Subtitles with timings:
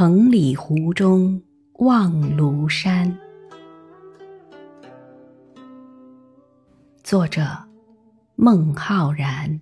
[0.00, 1.42] 彭蠡湖中
[1.80, 3.18] 望庐山。
[7.02, 7.44] 作者：
[8.36, 9.60] 孟浩然。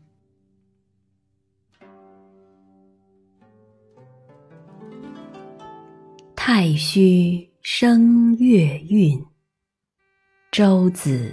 [6.35, 9.25] 太虚生月运，
[10.53, 11.33] 周子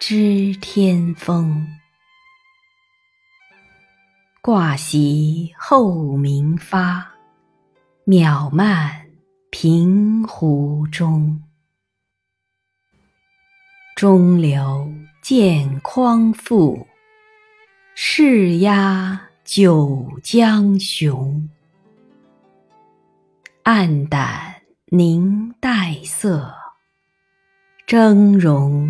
[0.00, 1.64] 知天风。
[4.42, 7.13] 挂席后明发，
[8.06, 9.06] 渺漫
[9.50, 11.42] 平湖中。
[13.96, 16.86] 中流见匡复，
[17.94, 21.48] 势压九江雄。
[23.62, 24.54] 暗淡
[24.90, 26.54] 凝黛色，
[27.86, 28.86] 峥嵘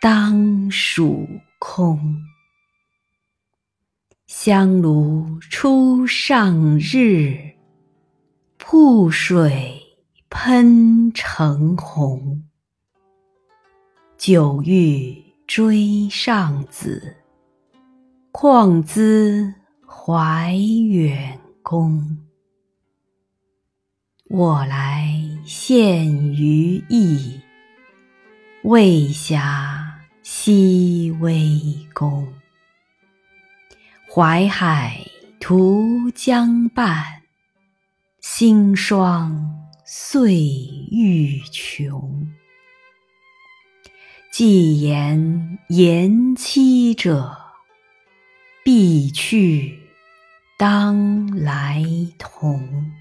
[0.00, 2.24] 当属空。
[4.26, 7.57] 香炉初上日，
[8.70, 9.82] 瀑水
[10.28, 12.42] 喷成洪。
[14.18, 17.16] 久欲追上子，
[18.30, 19.54] 况兹
[19.86, 20.52] 怀
[20.86, 22.18] 远公。
[24.28, 27.40] 我来献于邑，
[28.64, 29.82] 未暇
[30.22, 31.58] 西微
[31.94, 32.28] 宫。
[34.14, 35.00] 淮海
[35.40, 37.17] 图江畔，
[38.30, 40.34] 星霜岁
[40.90, 42.28] 欲穷。
[44.30, 47.36] 既言言期者，
[48.62, 49.80] 必去
[50.58, 51.82] 当来
[52.18, 52.92] 同。